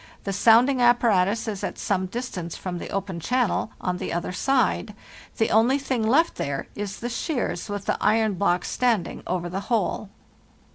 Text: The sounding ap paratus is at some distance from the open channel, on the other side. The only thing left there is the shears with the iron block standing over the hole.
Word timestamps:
The 0.23 0.33
sounding 0.33 0.81
ap 0.81 0.99
paratus 1.01 1.47
is 1.47 1.63
at 1.63 1.77
some 1.77 2.07
distance 2.07 2.55
from 2.57 2.79
the 2.79 2.89
open 2.89 3.19
channel, 3.19 3.69
on 3.79 3.97
the 3.97 4.11
other 4.11 4.31
side. 4.31 4.95
The 5.37 5.51
only 5.51 5.77
thing 5.77 6.01
left 6.01 6.37
there 6.37 6.65
is 6.73 7.01
the 7.01 7.07
shears 7.09 7.69
with 7.69 7.85
the 7.85 7.99
iron 8.01 8.33
block 8.33 8.65
standing 8.65 9.21
over 9.27 9.47
the 9.47 9.59
hole. 9.69 10.09